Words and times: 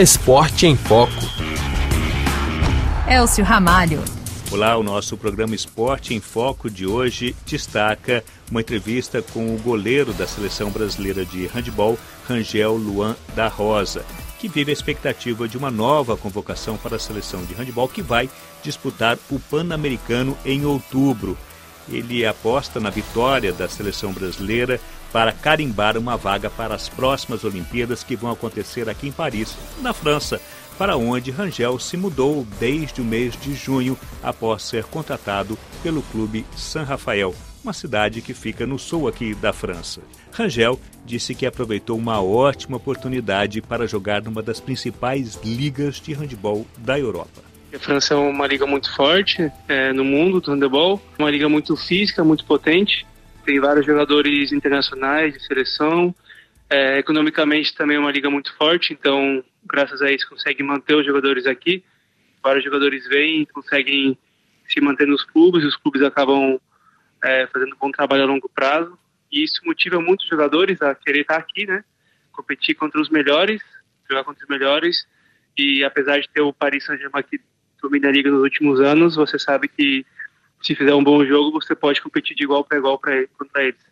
Esporte 0.00 0.64
em 0.64 0.76
Foco. 0.76 1.10
Elcio 3.08 3.44
Ramalho. 3.44 4.00
Olá, 4.48 4.76
o 4.76 4.82
nosso 4.84 5.16
programa 5.16 5.56
Esporte 5.56 6.14
em 6.14 6.20
Foco 6.20 6.70
de 6.70 6.86
hoje 6.86 7.34
destaca 7.44 8.22
uma 8.48 8.60
entrevista 8.60 9.20
com 9.20 9.52
o 9.52 9.58
goleiro 9.58 10.12
da 10.12 10.24
seleção 10.24 10.70
brasileira 10.70 11.24
de 11.24 11.48
handebol, 11.48 11.98
Rangel 12.28 12.76
Luan 12.76 13.16
da 13.34 13.48
Rosa, 13.48 14.04
que 14.38 14.46
vive 14.46 14.70
a 14.70 14.72
expectativa 14.72 15.48
de 15.48 15.58
uma 15.58 15.68
nova 15.68 16.16
convocação 16.16 16.76
para 16.76 16.94
a 16.94 17.00
seleção 17.00 17.44
de 17.44 17.54
handebol 17.54 17.88
que 17.88 18.00
vai 18.00 18.30
disputar 18.62 19.18
o 19.28 19.40
Pan-Americano 19.40 20.38
em 20.44 20.64
outubro. 20.64 21.36
Ele 21.88 22.24
aposta 22.24 22.78
na 22.78 22.90
vitória 22.90 23.52
da 23.52 23.68
seleção 23.68 24.12
brasileira 24.12 24.78
para 25.12 25.32
carimbar 25.32 25.96
uma 25.96 26.16
vaga 26.16 26.50
para 26.50 26.74
as 26.74 26.88
próximas 26.88 27.44
Olimpíadas 27.44 28.02
que 28.04 28.16
vão 28.16 28.30
acontecer 28.30 28.88
aqui 28.88 29.08
em 29.08 29.12
Paris, 29.12 29.56
na 29.80 29.92
França, 29.92 30.40
para 30.78 30.96
onde 30.96 31.30
Rangel 31.30 31.78
se 31.78 31.96
mudou 31.96 32.46
desde 32.60 33.00
o 33.00 33.04
mês 33.04 33.34
de 33.40 33.52
junho 33.54 33.98
após 34.22 34.62
ser 34.62 34.84
contratado 34.84 35.58
pelo 35.82 36.02
clube 36.02 36.46
San 36.56 36.84
Rafael, 36.84 37.34
uma 37.64 37.72
cidade 37.72 38.22
que 38.22 38.32
fica 38.32 38.64
no 38.64 38.78
sul 38.78 39.08
aqui 39.08 39.34
da 39.34 39.52
França. 39.52 40.00
Rangel 40.32 40.78
disse 41.04 41.34
que 41.34 41.46
aproveitou 41.46 41.98
uma 41.98 42.22
ótima 42.22 42.76
oportunidade 42.76 43.60
para 43.60 43.88
jogar 43.88 44.22
numa 44.22 44.42
das 44.42 44.60
principais 44.60 45.38
ligas 45.44 45.96
de 46.00 46.12
handebol 46.12 46.64
da 46.78 46.98
Europa. 46.98 47.42
A 47.74 47.78
França 47.78 48.14
é 48.14 48.16
uma 48.16 48.46
liga 48.46 48.66
muito 48.66 48.94
forte 48.94 49.50
é, 49.68 49.92
no 49.92 50.04
mundo 50.04 50.40
do 50.40 50.52
handebol, 50.52 51.00
uma 51.18 51.30
liga 51.30 51.48
muito 51.48 51.76
física, 51.76 52.24
muito 52.24 52.44
potente. 52.44 53.06
Tem 53.48 53.58
vários 53.58 53.86
jogadores 53.86 54.52
internacionais 54.52 55.32
de 55.32 55.42
seleção. 55.42 56.14
É, 56.68 56.98
economicamente 56.98 57.74
também 57.74 57.96
é 57.96 57.98
uma 57.98 58.12
liga 58.12 58.28
muito 58.28 58.54
forte, 58.58 58.92
então 58.92 59.42
graças 59.64 60.02
a 60.02 60.12
isso 60.12 60.28
consegue 60.28 60.62
manter 60.62 60.94
os 60.94 61.06
jogadores 61.06 61.46
aqui. 61.46 61.82
Vários 62.42 62.62
jogadores 62.62 63.08
vêm, 63.08 63.46
conseguem 63.46 64.18
se 64.68 64.82
manter 64.82 65.06
nos 65.06 65.24
clubes, 65.24 65.64
os 65.64 65.76
clubes 65.76 66.02
acabam 66.02 66.60
é, 67.24 67.46
fazendo 67.46 67.74
bom 67.80 67.90
trabalho 67.90 68.24
a 68.24 68.26
longo 68.26 68.50
prazo. 68.50 68.98
E 69.32 69.42
isso 69.42 69.62
motiva 69.64 69.98
muitos 69.98 70.28
jogadores 70.28 70.82
a 70.82 70.94
querer 70.94 71.22
estar 71.22 71.38
aqui, 71.38 71.64
né? 71.64 71.82
Competir 72.30 72.74
contra 72.74 73.00
os 73.00 73.08
melhores, 73.08 73.62
jogar 74.10 74.24
contra 74.24 74.44
os 74.44 74.50
melhores. 74.50 75.06
E 75.56 75.82
apesar 75.82 76.20
de 76.20 76.28
ter 76.28 76.42
o 76.42 76.52
Paris 76.52 76.84
Saint-Germain 76.84 77.20
aqui 77.20 77.40
domina 77.80 78.08
a 78.08 78.12
liga 78.12 78.30
nos 78.30 78.42
últimos 78.42 78.78
anos, 78.78 79.16
você 79.16 79.38
sabe 79.38 79.68
que 79.68 80.04
se 80.62 80.74
fizer 80.74 80.94
um 80.94 81.04
bom 81.04 81.24
jogo, 81.24 81.60
você 81.60 81.74
pode 81.74 82.00
competir 82.02 82.36
de 82.36 82.44
igual 82.44 82.64
para 82.64 82.78
igual 82.78 82.98
pra, 82.98 83.26
contra 83.38 83.62
eles. 83.64 83.88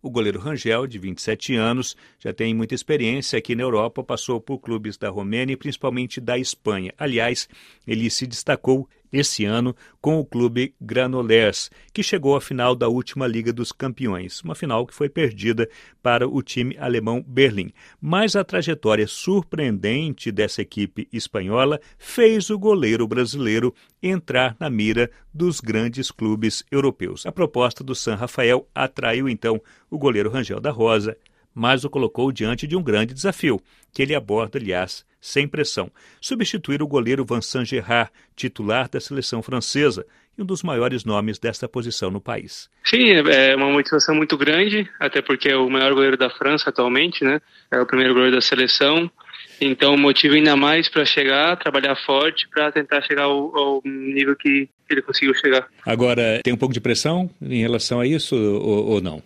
O 0.00 0.10
goleiro 0.10 0.38
Rangel, 0.38 0.86
de 0.86 0.98
27 0.98 1.56
anos, 1.56 1.96
já 2.20 2.32
tem 2.32 2.54
muita 2.54 2.74
experiência 2.74 3.36
aqui 3.36 3.56
na 3.56 3.62
Europa, 3.62 4.02
passou 4.04 4.40
por 4.40 4.58
clubes 4.58 4.96
da 4.96 5.08
Romênia 5.10 5.54
e 5.54 5.56
principalmente 5.56 6.20
da 6.20 6.38
Espanha. 6.38 6.94
Aliás, 6.96 7.48
ele 7.84 8.08
se 8.08 8.24
destacou 8.26 8.88
esse 9.12 9.44
ano 9.44 9.74
com 10.00 10.18
o 10.18 10.24
clube 10.24 10.74
Granollers, 10.80 11.70
que 11.92 12.02
chegou 12.02 12.36
à 12.36 12.40
final 12.40 12.74
da 12.74 12.88
última 12.88 13.26
Liga 13.26 13.52
dos 13.52 13.72
Campeões, 13.72 14.40
uma 14.42 14.54
final 14.54 14.86
que 14.86 14.94
foi 14.94 15.08
perdida 15.08 15.68
para 16.02 16.28
o 16.28 16.42
time 16.42 16.76
alemão 16.78 17.24
Berlim. 17.26 17.72
Mas 18.00 18.36
a 18.36 18.44
trajetória 18.44 19.06
surpreendente 19.06 20.30
dessa 20.30 20.62
equipe 20.62 21.08
espanhola 21.12 21.80
fez 21.98 22.50
o 22.50 22.58
goleiro 22.58 23.06
brasileiro 23.06 23.74
entrar 24.02 24.56
na 24.58 24.70
mira 24.70 25.10
dos 25.32 25.60
grandes 25.60 26.10
clubes 26.10 26.64
europeus. 26.70 27.26
A 27.26 27.32
proposta 27.32 27.82
do 27.82 27.94
San 27.94 28.14
Rafael 28.14 28.68
atraiu 28.74 29.28
então 29.28 29.60
o 29.90 29.98
goleiro 29.98 30.30
Rangel 30.30 30.60
da 30.60 30.70
Rosa, 30.70 31.16
mas 31.58 31.84
o 31.84 31.90
colocou 31.90 32.30
diante 32.30 32.68
de 32.68 32.76
um 32.76 32.82
grande 32.82 33.12
desafio, 33.12 33.60
que 33.92 34.00
ele 34.00 34.14
aborda, 34.14 34.58
aliás, 34.58 35.04
sem 35.20 35.48
pressão. 35.48 35.90
Substituir 36.20 36.80
o 36.80 36.86
goleiro 36.86 37.26
Vincent 37.28 37.66
Gerard, 37.66 38.12
titular 38.36 38.88
da 38.88 39.00
seleção 39.00 39.42
francesa 39.42 40.06
e 40.38 40.42
um 40.42 40.46
dos 40.46 40.62
maiores 40.62 41.04
nomes 41.04 41.36
desta 41.36 41.68
posição 41.68 42.12
no 42.12 42.20
país. 42.20 42.70
Sim, 42.84 43.10
é, 43.10 43.50
é 43.50 43.56
uma 43.56 43.72
motivação 43.72 44.14
muito 44.14 44.38
grande, 44.38 44.88
até 45.00 45.20
porque 45.20 45.48
é 45.48 45.56
o 45.56 45.68
maior 45.68 45.92
goleiro 45.94 46.16
da 46.16 46.30
França 46.30 46.70
atualmente, 46.70 47.24
né? 47.24 47.40
É 47.72 47.80
o 47.80 47.86
primeiro 47.86 48.14
goleiro 48.14 48.36
da 48.36 48.40
seleção. 48.40 49.10
Então 49.60 49.96
motiva 49.96 50.36
ainda 50.36 50.54
mais 50.54 50.88
para 50.88 51.04
chegar, 51.04 51.56
trabalhar 51.56 51.96
forte 52.06 52.48
para 52.48 52.70
tentar 52.70 53.02
chegar 53.02 53.24
ao, 53.24 53.56
ao, 53.56 53.82
nível 53.84 54.36
que 54.36 54.68
ele 54.88 55.02
conseguiu 55.02 55.34
chegar. 55.34 55.66
Agora, 55.84 56.40
tem 56.44 56.54
um 56.54 56.56
pouco 56.56 56.72
de 56.72 56.80
pressão 56.80 57.28
em 57.42 57.60
relação 57.60 57.98
a 57.98 58.06
isso 58.06 58.36
ou, 58.36 58.90
ou 58.90 59.00
não? 59.00 59.20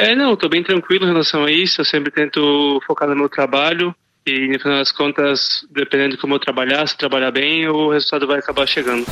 É, 0.00 0.14
não, 0.14 0.32
estou 0.32 0.48
bem 0.48 0.62
tranquilo 0.62 1.04
em 1.04 1.08
relação 1.08 1.44
a 1.44 1.52
isso. 1.52 1.82
Eu 1.82 1.84
sempre 1.84 2.10
tento 2.10 2.80
focar 2.86 3.06
no 3.06 3.14
meu 3.14 3.28
trabalho 3.28 3.94
e, 4.26 4.48
no 4.48 4.58
final 4.58 4.78
das 4.78 4.90
contas, 4.90 5.66
dependendo 5.70 6.16
de 6.16 6.16
como 6.16 6.34
eu 6.34 6.38
trabalhar, 6.38 6.86
se 6.86 6.96
trabalhar 6.96 7.30
bem, 7.30 7.68
o 7.68 7.90
resultado 7.90 8.26
vai 8.26 8.38
acabar 8.38 8.66
chegando. 8.66 9.04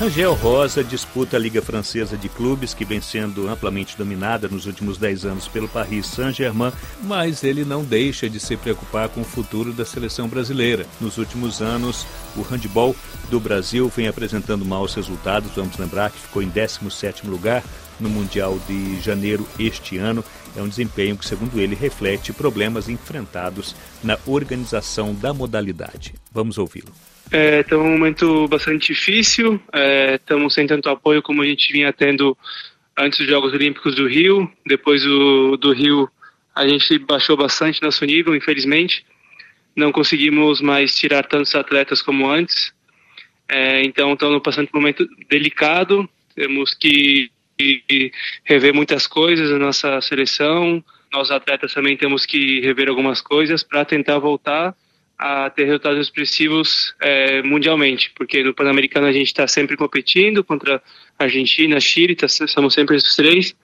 Angel 0.00 0.32
Rosa 0.34 0.82
disputa 0.82 1.36
a 1.36 1.40
Liga 1.40 1.60
Francesa 1.60 2.16
de 2.16 2.28
Clubes, 2.28 2.72
que 2.72 2.84
vem 2.84 3.00
sendo 3.00 3.48
amplamente 3.48 3.96
dominada 3.96 4.48
nos 4.48 4.66
últimos 4.66 4.96
10 4.96 5.24
anos 5.24 5.48
pelo 5.48 5.68
Paris 5.68 6.06
Saint-Germain, 6.06 6.72
mas 7.02 7.42
ele 7.42 7.64
não 7.64 7.84
deixa 7.84 8.28
de 8.28 8.38
se 8.38 8.56
preocupar 8.56 9.08
com 9.08 9.22
o 9.22 9.24
futuro 9.24 9.72
da 9.72 9.84
seleção 9.84 10.28
brasileira. 10.28 10.86
Nos 11.00 11.18
últimos 11.18 11.60
anos, 11.60 12.06
o 12.36 12.42
handball 12.42 12.94
do 13.28 13.40
Brasil 13.40 13.88
vem 13.88 14.06
apresentando 14.06 14.64
maus 14.64 14.94
resultados. 14.94 15.50
Vamos 15.56 15.76
lembrar 15.78 16.10
que 16.10 16.18
ficou 16.18 16.42
em 16.42 16.50
17º 16.50 17.28
lugar 17.28 17.62
no 18.00 18.08
Mundial 18.08 18.58
de 18.68 19.00
janeiro 19.00 19.46
este 19.58 19.96
ano. 19.98 20.24
É 20.56 20.62
um 20.62 20.68
desempenho 20.68 21.16
que, 21.16 21.26
segundo 21.26 21.60
ele, 21.60 21.74
reflete 21.74 22.32
problemas 22.32 22.88
enfrentados 22.88 23.74
na 24.02 24.18
organização 24.26 25.14
da 25.14 25.34
modalidade. 25.34 26.14
Vamos 26.32 26.58
ouvi-lo. 26.58 26.92
É, 27.30 27.60
está 27.60 27.76
um 27.76 27.90
momento 27.90 28.46
bastante 28.48 28.92
difícil, 28.92 29.60
é, 29.72 30.16
estamos 30.16 30.54
sem 30.54 30.66
tanto 30.66 30.88
apoio 30.88 31.22
como 31.22 31.42
a 31.42 31.46
gente 31.46 31.72
vinha 31.72 31.92
tendo 31.92 32.36
antes 32.96 33.18
dos 33.18 33.28
Jogos 33.28 33.52
Olímpicos 33.52 33.94
do 33.94 34.06
Rio. 34.06 34.50
Depois 34.64 35.02
do, 35.02 35.56
do 35.56 35.72
Rio, 35.72 36.08
a 36.54 36.66
gente 36.68 36.98
baixou 36.98 37.36
bastante 37.36 37.82
nosso 37.82 38.04
nível, 38.04 38.34
infelizmente. 38.36 39.04
Não 39.74 39.90
conseguimos 39.90 40.60
mais 40.60 40.96
tirar 40.96 41.24
tantos 41.26 41.54
atletas 41.54 42.00
como 42.00 42.30
antes. 42.30 42.72
É, 43.48 43.82
então, 43.82 44.12
estamos 44.12 44.40
passando 44.42 44.68
por 44.68 44.78
um 44.78 44.80
momento 44.80 45.06
delicado. 45.28 46.08
Temos 46.34 46.74
que 46.74 47.30
rever 48.44 48.74
muitas 48.74 49.06
coisas 49.06 49.50
na 49.50 49.58
nossa 49.58 50.00
seleção. 50.00 50.82
Nós 51.12 51.30
atletas 51.30 51.72
também 51.72 51.96
temos 51.96 52.26
que 52.26 52.60
rever 52.60 52.88
algumas 52.88 53.20
coisas 53.20 53.62
para 53.62 53.84
tentar 53.84 54.18
voltar 54.18 54.74
a 55.16 55.48
ter 55.48 55.64
resultados 55.64 56.00
expressivos 56.00 56.94
é, 57.00 57.40
mundialmente, 57.42 58.12
porque 58.16 58.42
no 58.42 58.52
Pan-Americano 58.52 59.06
a 59.06 59.12
gente 59.12 59.28
está 59.28 59.46
sempre 59.46 59.76
competindo 59.76 60.42
contra 60.42 60.82
Argentina, 61.18 61.78
Chile, 61.78 62.16
tá, 62.16 62.26
somos 62.28 62.74
sempre 62.74 62.96
esses 62.96 63.14
três, 63.14 63.54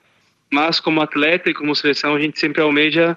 mas 0.50 0.78
como 0.78 1.00
atleta 1.00 1.50
e 1.50 1.54
como 1.54 1.74
seleção 1.74 2.14
a 2.14 2.20
gente 2.20 2.38
sempre 2.38 2.62
almeja 2.62 3.16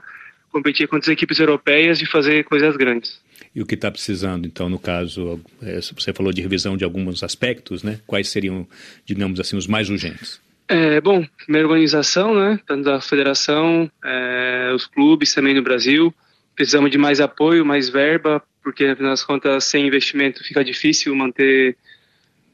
competir 0.51 0.87
contra 0.87 1.11
as 1.11 1.13
equipes 1.13 1.39
europeias 1.39 2.01
e 2.01 2.05
fazer 2.05 2.43
coisas 2.45 2.75
grandes. 2.75 3.21
E 3.55 3.61
o 3.61 3.65
que 3.65 3.75
está 3.75 3.91
precisando, 3.91 4.47
então, 4.47 4.67
no 4.67 4.79
caso, 4.79 5.39
é, 5.61 5.79
você 5.79 6.11
falou 6.11 6.33
de 6.33 6.41
revisão 6.41 6.75
de 6.75 6.83
alguns 6.83 7.23
aspectos, 7.23 7.83
né? 7.83 7.99
Quais 8.05 8.29
seriam, 8.29 8.67
digamos 9.05 9.39
assim, 9.39 9.55
os 9.55 9.67
mais 9.67 9.89
urgentes? 9.89 10.41
É, 10.75 10.99
bom, 10.99 11.23
primeira 11.37 11.67
organização, 11.67 12.33
né? 12.33 12.59
Tanto 12.65 12.85
da 12.85 12.99
federação, 12.99 13.87
é, 14.03 14.71
os 14.73 14.87
clubes 14.87 15.31
também 15.31 15.53
no 15.53 15.61
Brasil. 15.61 16.11
Precisamos 16.55 16.89
de 16.89 16.97
mais 16.97 17.21
apoio, 17.21 17.63
mais 17.63 17.89
verba, 17.89 18.41
porque 18.63 18.85
afinal 18.85 19.11
das 19.11 19.23
contas, 19.23 19.65
sem 19.65 19.85
investimento 19.85 20.43
fica 20.43 20.63
difícil 20.63 21.15
manter, 21.15 21.77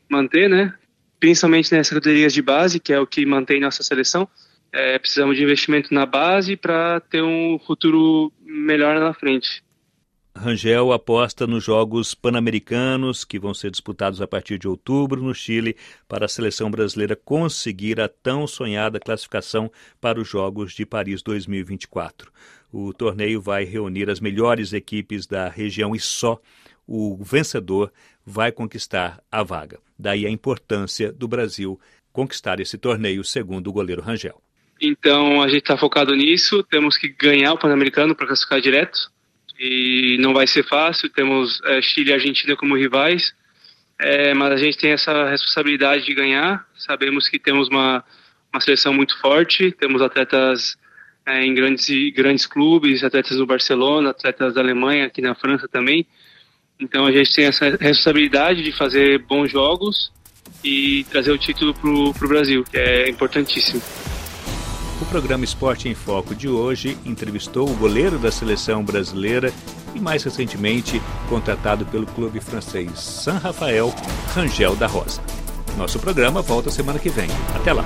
manter, 0.10 0.50
né? 0.50 0.74
Principalmente 1.18 1.74
nas 1.74 1.90
categorias 1.90 2.34
de 2.34 2.42
base, 2.42 2.78
que 2.78 2.92
é 2.92 3.00
o 3.00 3.08
que 3.08 3.26
mantém 3.26 3.62
nossa 3.62 3.84
seleção. 3.84 4.28
É, 4.70 5.00
precisamos 5.00 5.38
de 5.38 5.44
investimento 5.44 5.94
na 5.94 6.06
base 6.06 6.58
para 6.58 7.00
ter 7.00 7.24
um 7.24 7.58
futuro 7.66 8.34
melhor 8.42 9.00
na 9.00 9.14
frente. 9.14 9.64
Rangel 10.40 10.94
aposta 10.94 11.46
nos 11.46 11.66
Jogos 11.66 12.16
Pan-Americanos, 12.16 13.26
que 13.26 13.38
vão 13.38 13.54
ser 13.54 13.70
disputados 13.70 14.22
a 14.22 14.28
partir 14.28 14.58
de 14.58 14.70
outubro 14.70 15.22
no 15.22 15.36
Chile, 15.36 15.76
para 16.08 16.24
a 16.24 16.30
seleção 16.30 16.72
brasileira 16.72 17.14
conseguir 17.14 18.00
a 18.00 18.08
tão 18.08 18.48
sonhada 18.48 19.02
classificação 19.02 19.70
para 20.00 20.18
os 20.18 20.30
Jogos 20.30 20.72
de 20.74 20.86
Paris 20.86 21.22
2024. 21.22 22.32
O 22.72 22.94
torneio 22.94 23.42
vai 23.42 23.66
reunir 23.66 24.10
as 24.10 24.22
melhores 24.22 24.72
equipes 24.72 25.28
da 25.28 25.50
região 25.50 25.94
e 25.94 26.00
só 26.00 26.40
o 26.88 27.22
vencedor 27.22 27.92
vai 28.26 28.50
conquistar 28.50 29.22
a 29.30 29.44
vaga. 29.44 29.78
Daí 29.98 30.26
a 30.26 30.30
importância 30.30 31.12
do 31.12 31.28
Brasil 31.28 31.78
conquistar 32.14 32.62
esse 32.62 32.78
torneio, 32.78 33.26
segundo 33.26 33.68
o 33.68 33.74
goleiro 33.74 34.02
Rangel. 34.02 34.42
Então 34.82 35.42
a 35.42 35.50
gente 35.50 35.64
está 35.64 35.78
focado 35.78 36.16
nisso, 36.16 36.64
temos 36.64 36.96
que 36.96 37.10
ganhar 37.10 37.52
o 37.52 37.60
Pan-Americano 37.60 38.16
para 38.16 38.28
classificar 38.28 38.62
direto 38.62 39.12
e 39.60 40.18
não 40.20 40.34
vai 40.34 40.48
ser 40.48 40.64
fácil. 40.64 41.10
Temos 41.10 41.62
é, 41.66 41.82
Chile 41.82 42.12
e 42.12 42.14
Argentina 42.14 42.56
como 42.56 42.78
rivais, 42.78 43.34
é, 44.00 44.34
mas 44.34 44.54
a 44.54 44.58
gente 44.58 44.78
tem 44.78 44.92
essa 44.92 45.30
responsabilidade 45.30 46.06
de 46.06 46.16
ganhar. 46.16 46.66
Sabemos 46.78 47.28
que 47.28 47.38
temos 47.38 47.68
uma, 47.68 48.04
uma 48.54 48.62
seleção 48.62 48.94
muito 48.94 49.20
forte, 49.20 49.72
temos 49.72 50.02
atletas 50.02 50.78
é, 51.26 51.44
em 51.44 51.54
grandes, 51.54 52.14
grandes 52.14 52.46
clubes, 52.46 53.04
atletas 53.04 53.38
do 53.38 53.46
Barcelona, 53.46 54.12
atletas 54.12 54.54
da 54.54 54.62
Alemanha, 54.62 55.06
aqui 55.06 55.22
na 55.22 55.36
França 55.36 55.68
também. 55.68 56.08
Então 56.80 57.06
a 57.06 57.12
gente 57.12 57.36
tem 57.36 57.46
essa 57.46 57.66
responsabilidade 57.72 58.64
de 58.64 58.72
fazer 58.72 59.20
bons 59.20 59.52
jogos 59.52 60.12
e 60.64 61.06
trazer 61.12 61.32
o 61.32 61.38
título 61.38 61.74
para 61.74 61.90
o 61.90 62.28
Brasil, 62.30 62.64
que 62.64 62.78
é 62.78 63.10
importantíssimo. 63.10 63.82
O 65.02 65.06
programa 65.06 65.46
Esporte 65.46 65.88
em 65.88 65.96
Foco 65.96 66.36
de 66.36 66.50
hoje 66.50 66.98
entrevistou 67.06 67.70
o 67.70 67.76
goleiro 67.76 68.20
da 68.20 68.32
seleção 68.32 68.84
brasileira 68.84 69.52
e, 69.96 70.00
mais 70.00 70.24
recentemente, 70.24 71.02
contratado 71.30 71.86
pelo 71.86 72.06
clube 72.06 72.42
francês 72.42 73.00
San 73.00 73.38
Rafael, 73.38 73.94
Rangel 74.34 74.76
da 74.76 74.88
Rosa. 74.88 75.22
Nosso 75.78 76.00
programa 76.00 76.42
volta 76.42 76.70
semana 76.70 77.00
que 77.00 77.10
vem. 77.10 77.30
Até 77.56 77.72
lá! 77.72 77.86